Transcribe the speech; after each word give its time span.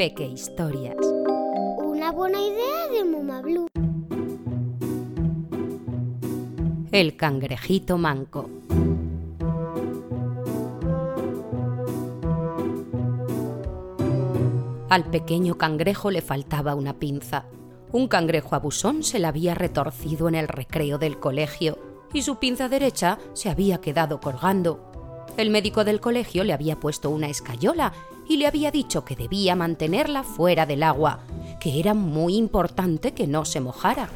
Peque 0.00 0.24
Historias. 0.24 0.96
Una 1.76 2.10
buena 2.10 2.40
idea 2.40 2.88
de 2.90 3.04
Mama 3.04 3.42
Blue. 3.42 3.68
El 6.90 7.18
cangrejito 7.18 7.98
manco. 7.98 8.48
Al 14.88 15.04
pequeño 15.10 15.58
cangrejo 15.58 16.10
le 16.10 16.22
faltaba 16.22 16.74
una 16.74 16.98
pinza. 16.98 17.44
Un 17.92 18.08
cangrejo 18.08 18.54
abusón 18.54 19.02
se 19.02 19.18
la 19.18 19.28
había 19.28 19.54
retorcido 19.54 20.28
en 20.28 20.34
el 20.34 20.48
recreo 20.48 20.96
del 20.96 21.20
colegio 21.20 21.78
y 22.14 22.22
su 22.22 22.36
pinza 22.36 22.70
derecha 22.70 23.18
se 23.34 23.50
había 23.50 23.82
quedado 23.82 24.18
colgando. 24.18 25.26
El 25.36 25.50
médico 25.50 25.84
del 25.84 26.00
colegio 26.00 26.42
le 26.42 26.54
había 26.54 26.80
puesto 26.80 27.10
una 27.10 27.28
escayola 27.28 27.92
y 28.30 28.36
le 28.36 28.46
había 28.46 28.70
dicho 28.70 29.04
que 29.04 29.16
debía 29.16 29.56
mantenerla 29.56 30.22
fuera 30.22 30.64
del 30.64 30.84
agua, 30.84 31.18
que 31.58 31.80
era 31.80 31.94
muy 31.94 32.36
importante 32.36 33.10
que 33.10 33.26
no 33.26 33.44
se 33.44 33.58
mojara. 33.58 34.08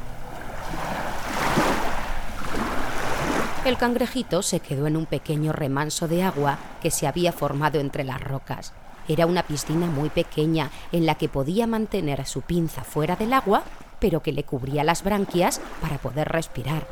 El 3.65 3.75
cangrejito 3.75 4.41
se 4.41 4.61
quedó 4.61 4.87
en 4.87 4.95
un 4.95 5.05
pequeño 5.05 5.51
remanso 5.51 6.07
de 6.07 6.23
agua 6.23 6.57
que 6.81 6.91
se 6.91 7.07
había 7.07 7.33
formado 7.33 7.81
entre 7.81 8.05
las 8.05 8.21
rocas. 8.21 8.71
Era 9.09 9.25
una 9.25 9.43
piscina 9.43 9.87
muy 9.87 10.07
pequeña 10.07 10.71
en 10.93 11.05
la 11.05 11.15
que 11.15 11.27
podía 11.27 11.67
mantener 11.67 12.25
su 12.25 12.41
pinza 12.41 12.85
fuera 12.85 13.17
del 13.17 13.33
agua, 13.33 13.63
pero 13.99 14.21
que 14.21 14.31
le 14.31 14.45
cubría 14.45 14.85
las 14.85 15.03
branquias 15.03 15.59
para 15.81 15.97
poder 15.97 16.29
respirar. 16.29 16.87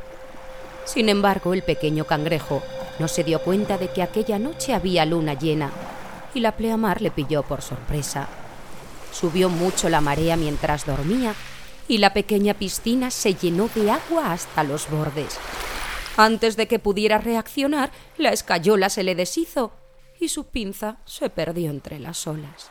Sin 0.83 1.07
embargo, 1.07 1.53
el 1.53 1.63
pequeño 1.63 2.03
cangrejo 2.03 2.61
no 2.99 3.07
se 3.07 3.23
dio 3.23 3.41
cuenta 3.41 3.77
de 3.77 3.87
que 3.87 4.03
aquella 4.03 4.39
noche 4.39 4.73
había 4.73 5.05
luna 5.05 5.35
llena 5.35 5.71
y 6.33 6.39
la 6.39 6.53
pleamar 6.53 7.01
le 7.01 7.11
pilló 7.11 7.43
por 7.43 7.61
sorpresa. 7.61 8.27
Subió 9.11 9.49
mucho 9.49 9.89
la 9.89 10.01
marea 10.01 10.35
mientras 10.35 10.85
dormía 10.85 11.35
y 11.87 11.99
la 11.99 12.13
pequeña 12.13 12.53
piscina 12.53 13.11
se 13.11 13.35
llenó 13.35 13.69
de 13.75 13.91
agua 13.91 14.31
hasta 14.31 14.63
los 14.63 14.89
bordes. 14.89 15.37
Antes 16.17 16.55
de 16.57 16.67
que 16.67 16.79
pudiera 16.79 17.17
reaccionar, 17.17 17.91
la 18.17 18.29
escayola 18.29 18.89
se 18.89 19.03
le 19.03 19.15
deshizo 19.15 19.71
y 20.19 20.29
su 20.29 20.45
pinza 20.45 20.97
se 21.05 21.29
perdió 21.29 21.71
entre 21.71 21.99
las 21.99 22.27
olas. 22.27 22.69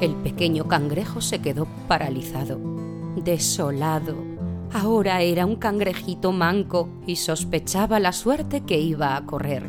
El 0.00 0.14
pequeño 0.16 0.68
cangrejo 0.68 1.20
se 1.20 1.40
quedó 1.40 1.66
paralizado, 1.88 2.58
desolado. 3.16 4.33
Ahora 4.74 5.22
era 5.22 5.46
un 5.46 5.54
cangrejito 5.54 6.32
manco 6.32 6.88
y 7.06 7.14
sospechaba 7.14 8.00
la 8.00 8.12
suerte 8.12 8.62
que 8.62 8.80
iba 8.80 9.14
a 9.14 9.24
correr. 9.24 9.68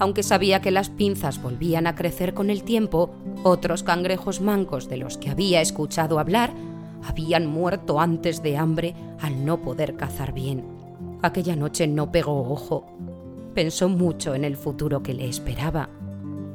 Aunque 0.00 0.24
sabía 0.24 0.60
que 0.60 0.72
las 0.72 0.90
pinzas 0.90 1.40
volvían 1.40 1.86
a 1.86 1.94
crecer 1.94 2.34
con 2.34 2.50
el 2.50 2.64
tiempo, 2.64 3.14
otros 3.44 3.84
cangrejos 3.84 4.40
mancos 4.40 4.88
de 4.88 4.96
los 4.96 5.18
que 5.18 5.30
había 5.30 5.60
escuchado 5.60 6.18
hablar 6.18 6.52
habían 7.04 7.46
muerto 7.46 8.00
antes 8.00 8.42
de 8.42 8.56
hambre 8.56 8.96
al 9.20 9.44
no 9.44 9.62
poder 9.62 9.94
cazar 9.94 10.32
bien. 10.34 10.64
Aquella 11.22 11.54
noche 11.54 11.86
no 11.86 12.10
pegó 12.10 12.50
ojo. 12.50 12.86
Pensó 13.54 13.88
mucho 13.88 14.34
en 14.34 14.42
el 14.42 14.56
futuro 14.56 15.00
que 15.00 15.14
le 15.14 15.28
esperaba. 15.28 15.90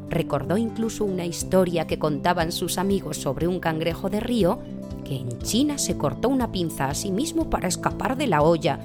Recordó 0.09 0.58
incluso 0.58 1.05
una 1.05 1.25
historia 1.25 1.88
que 1.88 1.97
contaban 1.97 2.52
sus 2.52 2.77
amigos 2.77 3.16
sobre 3.16 3.47
un 3.47 3.61
cangrejo 3.61 4.09
de 4.09 4.19
río 4.19 4.59
que 5.09 5.15
en 5.15 5.39
China 5.39 5.79
se 5.79 5.97
cortó 5.97 6.29
una 6.29 6.52
pinza 6.52 6.88
a 6.88 6.93
sí 6.93 7.11
mismo 7.11 7.49
para 7.49 7.67
escapar 7.67 8.15
de 8.15 8.27
la 8.27 8.43
olla 8.43 8.79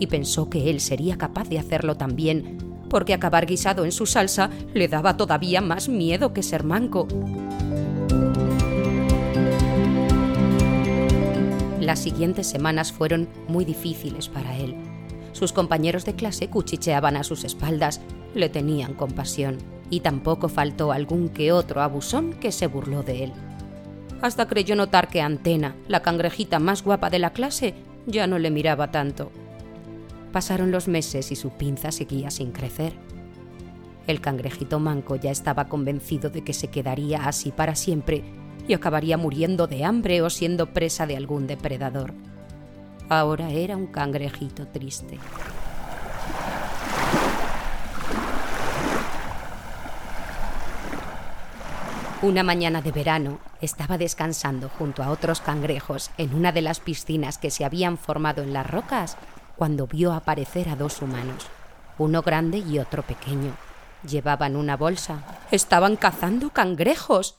y 0.00 0.08
pensó 0.08 0.50
que 0.50 0.70
él 0.70 0.80
sería 0.80 1.16
capaz 1.16 1.48
de 1.48 1.60
hacerlo 1.60 1.96
también, 1.96 2.58
porque 2.90 3.14
acabar 3.14 3.46
guisado 3.46 3.84
en 3.84 3.92
su 3.92 4.04
salsa 4.04 4.50
le 4.74 4.88
daba 4.88 5.16
todavía 5.16 5.60
más 5.60 5.88
miedo 5.88 6.32
que 6.32 6.42
ser 6.42 6.64
manco. 6.64 7.06
Las 11.80 12.00
siguientes 12.00 12.48
semanas 12.48 12.90
fueron 12.90 13.28
muy 13.46 13.64
difíciles 13.64 14.28
para 14.28 14.56
él. 14.56 14.74
Sus 15.30 15.52
compañeros 15.52 16.04
de 16.04 16.14
clase 16.14 16.48
cuchicheaban 16.48 17.16
a 17.16 17.22
sus 17.22 17.44
espaldas, 17.44 18.00
le 18.34 18.48
tenían 18.48 18.94
compasión, 18.94 19.58
y 19.90 20.00
tampoco 20.00 20.48
faltó 20.48 20.90
algún 20.90 21.28
que 21.28 21.52
otro 21.52 21.82
abusón 21.82 22.32
que 22.32 22.50
se 22.50 22.66
burló 22.66 23.04
de 23.04 23.24
él. 23.24 23.32
Hasta 24.20 24.48
creyó 24.48 24.74
notar 24.74 25.08
que 25.08 25.20
Antena, 25.20 25.76
la 25.86 26.02
cangrejita 26.02 26.58
más 26.58 26.82
guapa 26.82 27.08
de 27.08 27.20
la 27.20 27.32
clase, 27.32 27.74
ya 28.06 28.26
no 28.26 28.38
le 28.38 28.50
miraba 28.50 28.90
tanto. 28.90 29.30
Pasaron 30.32 30.72
los 30.72 30.88
meses 30.88 31.30
y 31.30 31.36
su 31.36 31.50
pinza 31.50 31.92
seguía 31.92 32.30
sin 32.30 32.50
crecer. 32.50 32.94
El 34.08 34.20
cangrejito 34.20 34.80
manco 34.80 35.14
ya 35.16 35.30
estaba 35.30 35.68
convencido 35.68 36.30
de 36.30 36.42
que 36.42 36.52
se 36.52 36.68
quedaría 36.68 37.28
así 37.28 37.52
para 37.52 37.76
siempre 37.76 38.24
y 38.66 38.74
acabaría 38.74 39.16
muriendo 39.16 39.66
de 39.66 39.84
hambre 39.84 40.20
o 40.22 40.30
siendo 40.30 40.72
presa 40.72 41.06
de 41.06 41.16
algún 41.16 41.46
depredador. 41.46 42.12
Ahora 43.08 43.50
era 43.50 43.76
un 43.76 43.86
cangrejito 43.86 44.66
triste. 44.66 45.18
Una 52.20 52.42
mañana 52.42 52.82
de 52.82 52.90
verano 52.90 53.47
estaba 53.60 53.98
descansando 53.98 54.68
junto 54.68 55.02
a 55.02 55.10
otros 55.10 55.40
cangrejos 55.40 56.10
en 56.18 56.34
una 56.34 56.52
de 56.52 56.62
las 56.62 56.80
piscinas 56.80 57.38
que 57.38 57.50
se 57.50 57.64
habían 57.64 57.98
formado 57.98 58.42
en 58.42 58.52
las 58.52 58.68
rocas 58.68 59.16
cuando 59.56 59.86
vio 59.86 60.12
aparecer 60.12 60.68
a 60.68 60.76
dos 60.76 61.02
humanos, 61.02 61.46
uno 61.98 62.22
grande 62.22 62.58
y 62.58 62.78
otro 62.78 63.02
pequeño. 63.02 63.52
Llevaban 64.08 64.54
una 64.54 64.76
bolsa. 64.76 65.22
Estaban 65.50 65.96
cazando 65.96 66.50
cangrejos. 66.50 67.34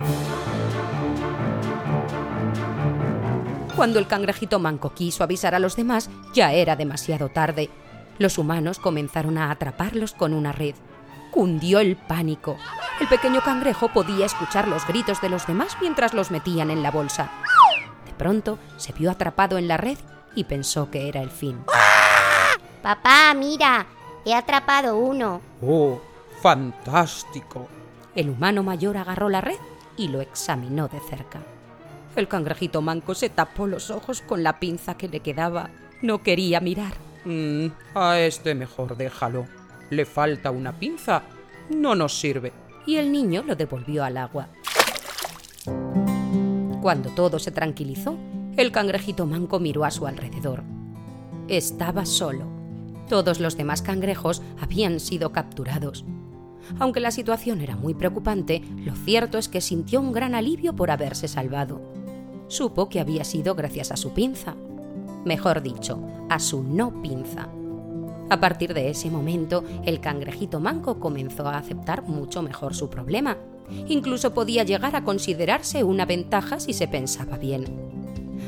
Cuando 3.77 3.99
el 3.99 4.07
cangrejito 4.07 4.59
manco 4.59 4.93
quiso 4.93 5.23
avisar 5.23 5.55
a 5.55 5.59
los 5.59 5.77
demás, 5.77 6.09
ya 6.33 6.51
era 6.51 6.75
demasiado 6.75 7.29
tarde. 7.29 7.69
Los 8.17 8.37
humanos 8.37 8.77
comenzaron 8.77 9.37
a 9.37 9.51
atraparlos 9.51 10.11
con 10.11 10.33
una 10.33 10.51
red. 10.51 10.75
Cundió 11.31 11.79
el 11.79 11.95
pánico. 11.95 12.57
El 12.99 13.07
pequeño 13.07 13.41
cangrejo 13.41 13.87
podía 13.89 14.25
escuchar 14.25 14.67
los 14.67 14.85
gritos 14.85 15.21
de 15.21 15.29
los 15.29 15.47
demás 15.47 15.77
mientras 15.79 16.13
los 16.13 16.31
metían 16.31 16.69
en 16.69 16.83
la 16.83 16.91
bolsa. 16.91 17.31
De 18.05 18.13
pronto 18.13 18.59
se 18.75 18.91
vio 18.91 19.09
atrapado 19.09 19.57
en 19.57 19.69
la 19.69 19.77
red 19.77 19.97
y 20.35 20.43
pensó 20.43 20.91
que 20.91 21.07
era 21.07 21.21
el 21.21 21.29
fin. 21.29 21.63
Papá, 22.83 23.33
mira, 23.35 23.87
he 24.25 24.35
atrapado 24.35 24.97
uno. 24.97 25.39
¡Oh, 25.61 26.01
fantástico! 26.41 27.69
El 28.15 28.29
humano 28.29 28.63
mayor 28.63 28.97
agarró 28.97 29.29
la 29.29 29.39
red 29.39 29.59
y 29.95 30.09
lo 30.09 30.19
examinó 30.19 30.89
de 30.89 30.99
cerca. 30.99 31.39
El 32.17 32.27
cangrejito 32.27 32.81
manco 32.81 33.15
se 33.15 33.29
tapó 33.29 33.65
los 33.65 33.91
ojos 33.91 34.21
con 34.21 34.43
la 34.43 34.59
pinza 34.59 34.97
que 34.97 35.07
le 35.07 35.21
quedaba. 35.21 35.69
No 36.01 36.21
quería 36.21 36.59
mirar. 36.59 36.93
Mm, 37.23 37.67
a 37.95 38.19
este 38.19 38.55
mejor 38.55 38.97
déjalo. 38.97 39.47
Le 39.89 40.05
falta 40.05 40.51
una 40.51 40.73
pinza. 40.73 41.23
No 41.69 41.95
nos 41.95 42.19
sirve. 42.19 42.51
Y 42.89 42.97
el 42.97 43.11
niño 43.11 43.43
lo 43.43 43.55
devolvió 43.55 44.03
al 44.03 44.17
agua. 44.17 44.47
Cuando 46.81 47.11
todo 47.11 47.37
se 47.37 47.51
tranquilizó, 47.51 48.17
el 48.57 48.71
cangrejito 48.71 49.27
manco 49.27 49.59
miró 49.59 49.85
a 49.85 49.91
su 49.91 50.07
alrededor. 50.07 50.63
Estaba 51.47 52.07
solo. 52.07 52.45
Todos 53.07 53.39
los 53.39 53.55
demás 53.55 53.83
cangrejos 53.83 54.41
habían 54.59 54.99
sido 54.99 55.31
capturados. 55.31 56.03
Aunque 56.79 56.99
la 56.99 57.11
situación 57.11 57.61
era 57.61 57.75
muy 57.75 57.93
preocupante, 57.93 58.63
lo 58.77 58.95
cierto 58.95 59.37
es 59.37 59.49
que 59.49 59.61
sintió 59.61 60.01
un 60.01 60.11
gran 60.11 60.33
alivio 60.33 60.75
por 60.75 60.89
haberse 60.89 61.27
salvado. 61.27 61.79
Supo 62.47 62.89
que 62.89 62.99
había 62.99 63.23
sido 63.23 63.53
gracias 63.53 63.91
a 63.91 63.97
su 63.97 64.15
pinza. 64.15 64.55
Mejor 65.25 65.61
dicho, 65.61 66.01
a 66.27 66.39
su 66.39 66.63
no 66.63 67.03
pinza. 67.03 67.49
A 68.29 68.39
partir 68.39 68.75
de 68.75 68.89
ese 68.91 69.09
momento, 69.09 69.63
el 69.85 69.99
cangrejito 69.99 70.59
manco 70.59 70.99
comenzó 70.99 71.47
a 71.47 71.57
aceptar 71.57 72.03
mucho 72.03 72.43
mejor 72.43 72.75
su 72.75 72.87
problema. 72.87 73.37
Incluso 73.87 74.35
podía 74.35 74.63
llegar 74.63 74.95
a 74.95 75.03
considerarse 75.03 75.83
una 75.83 76.05
ventaja 76.05 76.59
si 76.59 76.73
se 76.73 76.87
pensaba 76.87 77.37
bien. 77.37 77.65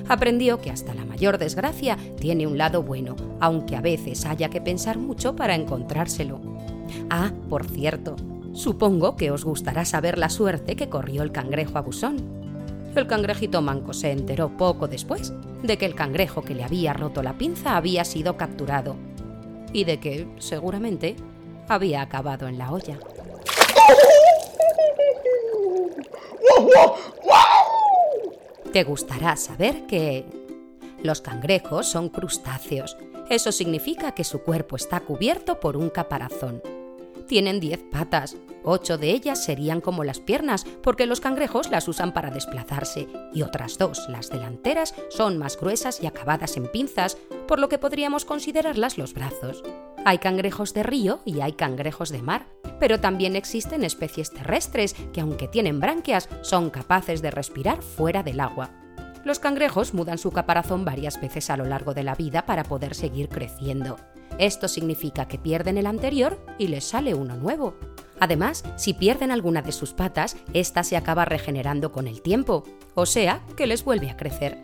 Aprendió 0.07 0.61
que 0.61 0.69
hasta 0.69 0.93
la 0.93 1.05
mayor 1.05 1.39
desgracia 1.39 1.97
tiene 2.19 2.45
un 2.45 2.59
lado 2.59 2.83
bueno, 2.83 3.15
aunque 3.39 3.75
a 3.75 3.81
veces 3.81 4.25
haya 4.25 4.49
que 4.49 4.61
pensar 4.61 4.99
mucho 4.99 5.35
para 5.35 5.55
encontrárselo. 5.55 6.39
Ah, 7.09 7.31
por 7.49 7.65
cierto, 7.65 8.15
supongo 8.53 9.15
que 9.15 9.31
os 9.31 9.43
gustará 9.43 9.83
saber 9.85 10.19
la 10.19 10.29
suerte 10.29 10.75
que 10.75 10.89
corrió 10.89 11.23
el 11.23 11.31
cangrejo 11.31 11.79
abusón. 11.79 12.17
El 12.95 13.07
cangrejito 13.07 13.61
manco 13.61 13.93
se 13.93 14.11
enteró 14.11 14.55
poco 14.57 14.87
después 14.87 15.33
de 15.63 15.77
que 15.77 15.85
el 15.85 15.95
cangrejo 15.95 16.43
que 16.43 16.53
le 16.53 16.63
había 16.63 16.93
roto 16.93 17.23
la 17.23 17.37
pinza 17.37 17.77
había 17.77 18.03
sido 18.03 18.37
capturado 18.37 18.95
y 19.73 19.85
de 19.85 19.99
que, 19.99 20.27
seguramente, 20.39 21.15
había 21.67 22.01
acabado 22.01 22.47
en 22.47 22.57
la 22.57 22.71
olla. 22.71 22.97
Te 28.73 28.83
gustará 28.83 29.35
saber 29.35 29.85
que 29.85 30.25
los 31.03 31.21
cangrejos 31.21 31.87
son 31.87 32.09
crustáceos. 32.09 32.97
Eso 33.29 33.51
significa 33.51 34.13
que 34.13 34.23
su 34.23 34.41
cuerpo 34.43 34.75
está 34.75 35.01
cubierto 35.01 35.59
por 35.59 35.77
un 35.77 35.89
caparazón 35.89 36.61
tienen 37.31 37.61
10 37.61 37.79
patas. 37.89 38.35
Ocho 38.63 38.97
de 38.97 39.11
ellas 39.11 39.43
serían 39.43 39.81
como 39.81 40.03
las 40.03 40.19
piernas, 40.19 40.65
porque 40.83 41.05
los 41.05 41.19
cangrejos 41.19 41.69
las 41.69 41.87
usan 41.87 42.13
para 42.13 42.29
desplazarse, 42.29 43.07
y 43.33 43.41
otras 43.41 43.77
dos, 43.77 44.07
las 44.09 44.29
delanteras, 44.29 44.93
son 45.09 45.37
más 45.37 45.57
gruesas 45.59 46.01
y 46.01 46.05
acabadas 46.05 46.57
en 46.57 46.67
pinzas, 46.67 47.17
por 47.47 47.59
lo 47.59 47.69
que 47.69 47.79
podríamos 47.79 48.25
considerarlas 48.25 48.97
los 48.97 49.13
brazos. 49.13 49.63
Hay 50.05 50.17
cangrejos 50.19 50.73
de 50.73 50.83
río 50.83 51.21
y 51.25 51.41
hay 51.41 51.53
cangrejos 51.53 52.09
de 52.09 52.21
mar, 52.21 52.47
pero 52.79 52.99
también 52.99 53.35
existen 53.35 53.83
especies 53.83 54.31
terrestres 54.31 54.95
que 55.13 55.21
aunque 55.21 55.47
tienen 55.47 55.79
branquias 55.79 56.29
son 56.41 56.69
capaces 56.69 57.21
de 57.21 57.31
respirar 57.31 57.81
fuera 57.81 58.23
del 58.23 58.39
agua. 58.39 58.71
Los 59.23 59.39
cangrejos 59.39 59.93
mudan 59.93 60.17
su 60.17 60.31
caparazón 60.31 60.83
varias 60.83 61.21
veces 61.21 61.51
a 61.51 61.57
lo 61.57 61.65
largo 61.65 61.93
de 61.93 62.03
la 62.03 62.15
vida 62.15 62.45
para 62.47 62.63
poder 62.63 62.95
seguir 62.95 63.29
creciendo. 63.29 63.97
Esto 64.39 64.67
significa 64.67 65.27
que 65.27 65.37
pierden 65.37 65.77
el 65.77 65.85
anterior 65.85 66.43
y 66.57 66.67
les 66.67 66.85
sale 66.85 67.13
uno 67.13 67.35
nuevo. 67.35 67.75
Además, 68.21 68.63
si 68.75 68.93
pierden 68.93 69.31
alguna 69.31 69.63
de 69.63 69.71
sus 69.71 69.93
patas, 69.93 70.37
ésta 70.53 70.83
se 70.83 70.95
acaba 70.95 71.25
regenerando 71.25 71.91
con 71.91 72.07
el 72.07 72.21
tiempo, 72.21 72.63
o 72.93 73.07
sea, 73.07 73.41
que 73.57 73.65
les 73.65 73.83
vuelve 73.83 74.11
a 74.11 74.15
crecer. 74.15 74.61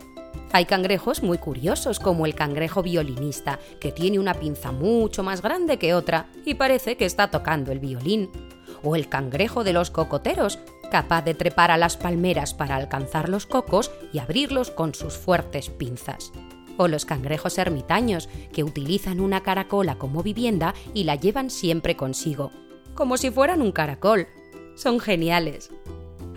Hay 0.51 0.65
cangrejos 0.65 1.23
muy 1.23 1.39
curiosos, 1.39 1.99
como 1.99 2.27
el 2.27 2.35
cangrejo 2.35 2.83
violinista, 2.83 3.57
que 3.79 3.91
tiene 3.91 4.19
una 4.19 4.35
pinza 4.35 4.71
mucho 4.71 5.23
más 5.23 5.41
grande 5.41 5.79
que 5.79 5.95
otra 5.95 6.27
y 6.45 6.53
parece 6.53 6.97
que 6.97 7.05
está 7.05 7.31
tocando 7.31 7.71
el 7.71 7.79
violín. 7.79 8.29
O 8.83 8.95
el 8.95 9.09
cangrejo 9.09 9.63
de 9.63 9.73
los 9.73 9.89
cocoteros, 9.89 10.59
capaz 10.91 11.23
de 11.23 11.33
trepar 11.33 11.71
a 11.71 11.77
las 11.77 11.97
palmeras 11.97 12.53
para 12.53 12.75
alcanzar 12.75 13.27
los 13.27 13.47
cocos 13.47 13.89
y 14.13 14.19
abrirlos 14.19 14.69
con 14.69 14.93
sus 14.93 15.17
fuertes 15.17 15.71
pinzas. 15.71 16.31
O 16.77 16.87
los 16.87 17.05
cangrejos 17.05 17.57
ermitaños, 17.57 18.29
que 18.53 18.63
utilizan 18.63 19.19
una 19.19 19.41
caracola 19.41 19.95
como 19.95 20.21
vivienda 20.21 20.75
y 20.93 21.05
la 21.05 21.15
llevan 21.15 21.49
siempre 21.49 21.95
consigo, 21.95 22.51
como 22.97 23.15
si 23.15 23.29
fueran 23.29 23.61
un 23.61 23.71
caracol. 23.71 24.27
Son 24.75 24.99
geniales. 24.99 25.69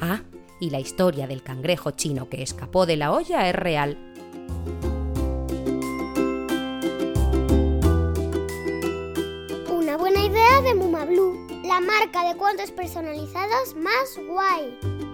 Ah, 0.00 0.22
y 0.60 0.70
la 0.70 0.78
historia 0.78 1.26
del 1.26 1.42
cangrejo 1.42 1.90
chino 1.92 2.28
que 2.28 2.42
escapó 2.42 2.86
de 2.86 2.96
la 2.96 3.12
olla 3.12 3.48
es 3.48 3.54
real. 3.54 3.98
Una 9.70 9.96
buena 9.96 10.24
idea 10.24 10.60
de 10.60 10.74
Muma 10.74 11.06
Blue, 11.06 11.48
la 11.64 11.80
marca 11.80 12.28
de 12.28 12.36
cuentos 12.36 12.70
personalizados 12.70 13.74
más 13.74 14.18
guay. 14.28 15.09